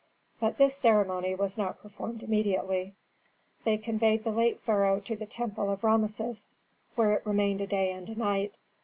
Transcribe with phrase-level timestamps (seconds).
[0.39, 2.95] But this ceremony was not performed immediately.
[3.63, 6.53] They conveyed the late pharaoh to the temple of Rameses,
[6.95, 8.55] where it remained a day and a night.